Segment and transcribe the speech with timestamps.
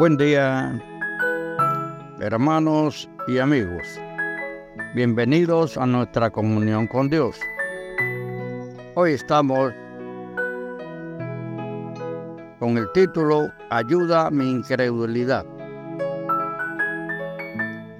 [0.00, 0.80] Buen día,
[2.22, 4.00] hermanos y amigos.
[4.94, 7.38] Bienvenidos a nuestra comunión con Dios.
[8.94, 9.74] Hoy estamos
[12.58, 15.44] con el título Ayuda a mi incredulidad.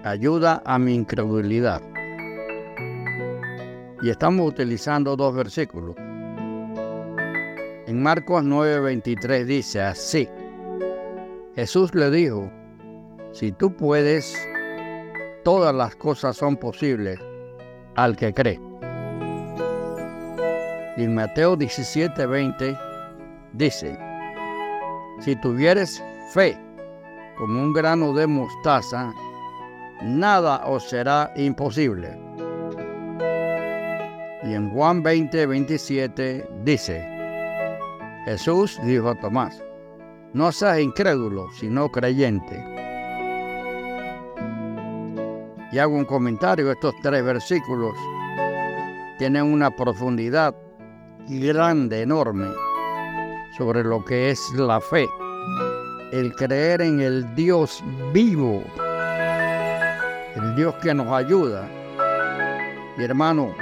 [0.02, 1.82] Ayuda a mi incredulidad.
[4.00, 5.96] Y estamos utilizando dos versículos.
[7.86, 10.26] En Marcos 9:23 dice así.
[11.60, 12.50] Jesús le dijo,
[13.32, 14.34] si tú puedes,
[15.44, 17.20] todas las cosas son posibles
[17.96, 18.58] al que cree.
[20.96, 22.78] Y en Mateo 17:20
[23.52, 23.94] dice,
[25.20, 26.58] si tuvieres fe
[27.36, 29.12] como un grano de mostaza,
[30.00, 32.18] nada os será imposible.
[34.44, 37.06] Y en Juan 20, 27 dice,
[38.24, 39.62] Jesús dijo a Tomás,
[40.32, 42.64] no seas incrédulo, sino creyente.
[45.72, 47.94] Y hago un comentario, estos tres versículos
[49.18, 50.54] tienen una profundidad
[51.28, 52.48] grande, enorme,
[53.56, 55.06] sobre lo que es la fe,
[56.12, 58.64] el creer en el Dios vivo,
[60.34, 61.68] el Dios que nos ayuda.
[62.96, 63.54] Mi hermano,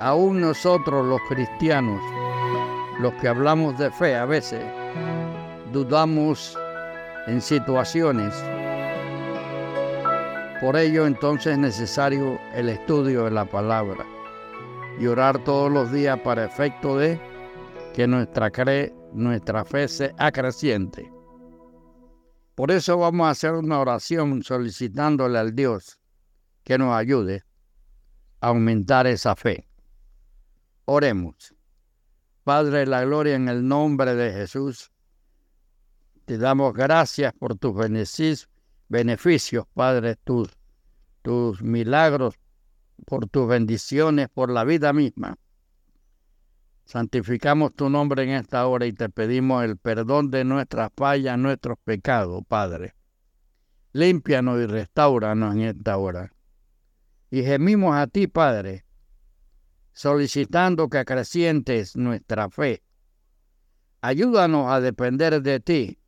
[0.00, 2.00] aún nosotros los cristianos,
[3.00, 4.64] los que hablamos de fe a veces,
[5.76, 6.56] dudamos
[7.26, 8.34] en situaciones.
[10.58, 14.06] Por ello entonces es necesario el estudio de la palabra
[14.98, 17.20] y orar todos los días para efecto de
[17.92, 18.50] que nuestra,
[19.12, 21.12] nuestra fe sea creciente.
[22.54, 26.00] Por eso vamos a hacer una oración solicitándole al Dios
[26.64, 27.44] que nos ayude
[28.40, 29.68] a aumentar esa fe.
[30.86, 31.54] Oremos.
[32.44, 34.90] Padre de la gloria, en el nombre de Jesús,
[36.26, 37.72] te damos gracias por tus
[38.88, 42.34] beneficios, Padre, tus, milagros,
[43.06, 45.38] por tus bendiciones, por la vida misma.
[46.84, 51.78] Santificamos tu nombre en esta hora y te pedimos el perdón de nuestras fallas, nuestros
[51.84, 52.94] pecados, Padre.
[53.92, 56.32] Límpianos y restauranos en esta hora.
[57.30, 58.84] Y gemimos a ti, Padre,
[59.92, 62.82] solicitando que acrecientes nuestra fe.
[64.00, 65.98] Ayúdanos a depender de ti,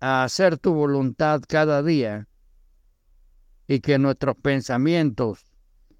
[0.00, 2.26] a hacer tu voluntad cada día
[3.66, 5.44] y que nuestros pensamientos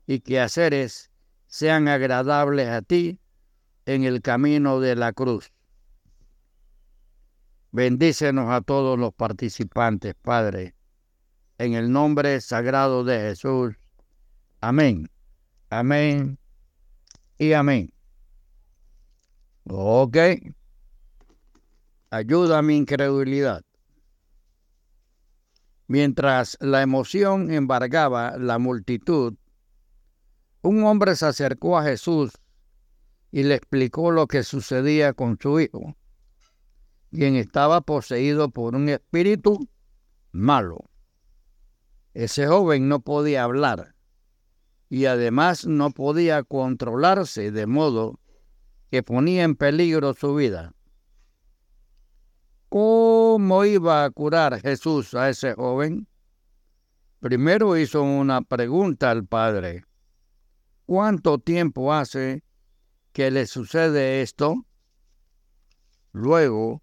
[0.06, 1.10] y quehaceres
[1.46, 3.20] sean agradables a ti
[3.86, 5.52] en el camino de la cruz.
[7.72, 10.74] Bendícenos a todos los participantes, Padre,
[11.58, 13.76] en el nombre sagrado de Jesús.
[14.60, 15.08] Amén.
[15.68, 16.38] Amén
[17.38, 17.92] y amén.
[19.64, 20.16] Ok.
[22.10, 23.62] Ayuda a mi incredulidad.
[25.90, 29.34] Mientras la emoción embargaba la multitud,
[30.62, 32.30] un hombre se acercó a Jesús
[33.32, 35.96] y le explicó lo que sucedía con su hijo,
[37.10, 39.68] quien estaba poseído por un espíritu
[40.30, 40.88] malo.
[42.14, 43.96] Ese joven no podía hablar
[44.90, 48.20] y además no podía controlarse de modo
[48.92, 50.72] que ponía en peligro su vida.
[53.50, 56.06] ¿Cómo iba a curar Jesús a ese joven?
[57.18, 59.84] Primero hizo una pregunta al padre.
[60.86, 62.44] ¿Cuánto tiempo hace
[63.12, 64.54] que le sucede esto?
[66.12, 66.80] Luego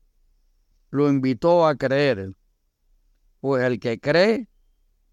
[0.89, 2.33] lo invitó a creer,
[3.39, 4.49] pues el que cree,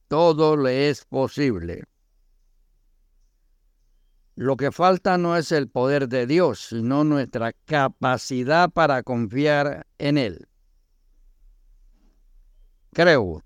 [0.09, 1.85] todo le es posible.
[4.35, 10.19] Lo que falta no es el poder de Dios, sino nuestra capacidad para confiar en
[10.19, 10.49] Él.
[12.95, 13.43] Creo.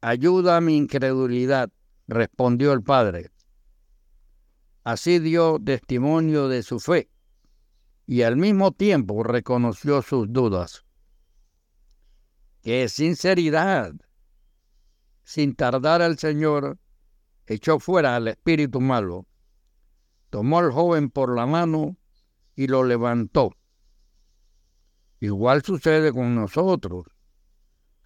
[0.00, 1.70] Ayuda a mi incredulidad,
[2.08, 3.30] respondió el Padre.
[4.82, 7.08] Así dio testimonio de su fe
[8.06, 10.84] y al mismo tiempo reconoció sus dudas.
[12.62, 13.92] ¡Qué sinceridad!
[15.22, 16.78] Sin tardar el Señor
[17.46, 19.26] echó fuera al espíritu malo
[20.32, 21.98] tomó al joven por la mano
[22.56, 23.50] y lo levantó.
[25.20, 27.04] Igual sucede con nosotros.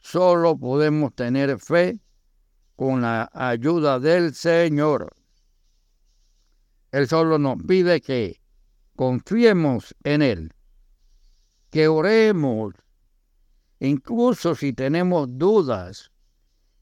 [0.07, 1.99] Solo podemos tener fe
[2.77, 5.13] con la ayuda del Señor.
[6.93, 8.41] Él solo nos pide que
[8.95, 10.53] confiemos en Él,
[11.71, 12.75] que oremos,
[13.81, 16.13] incluso si tenemos dudas,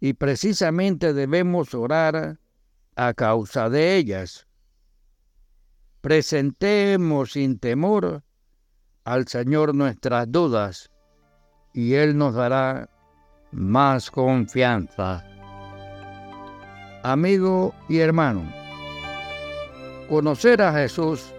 [0.01, 2.39] y precisamente debemos orar
[2.95, 4.47] a causa de ellas
[6.03, 8.23] presentemos sin temor
[9.05, 10.91] al Señor nuestras dudas
[11.73, 12.91] y Él nos dará
[13.55, 15.25] más confianza.
[17.05, 18.43] Amigo y hermano,
[20.09, 21.33] conocer a Jesús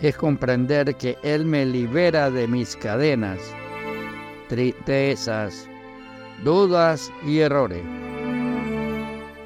[0.00, 3.38] es comprender que Él me libera de mis cadenas,
[4.48, 5.68] tristezas,
[6.44, 7.82] dudas y errores.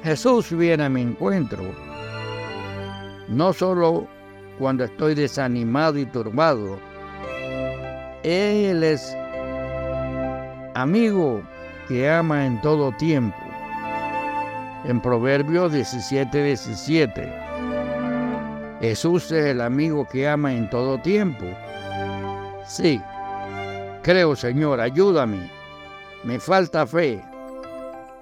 [0.03, 1.63] Jesús viene a mi encuentro,
[3.29, 4.07] no solo
[4.59, 6.77] cuando estoy desanimado y turbado.
[8.23, 9.15] Él es
[10.73, 11.43] amigo
[11.87, 13.37] que ama en todo tiempo.
[14.85, 17.33] En Proverbios 17, 17.
[18.81, 21.45] Jesús es el amigo que ama en todo tiempo.
[22.67, 23.01] Sí,
[24.01, 25.49] creo Señor, ayúdame.
[26.23, 27.23] Me falta fe.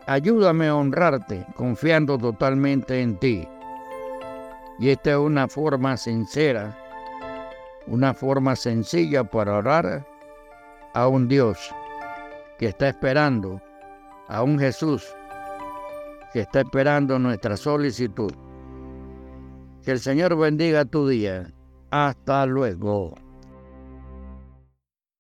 [0.06, 3.48] Ayúdame a honrarte confiando totalmente en ti.
[4.80, 6.78] Y esta es una forma sincera,
[7.88, 10.06] una forma sencilla para orar
[10.94, 11.74] a un Dios
[12.64, 13.62] que está esperando,
[14.30, 15.14] a un Jesús
[16.32, 18.32] que está esperando nuestra solicitud.
[19.84, 21.52] Que el Señor bendiga tu día.
[21.92, 23.16] Hasta luego.